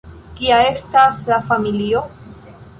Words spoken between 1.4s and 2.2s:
familio?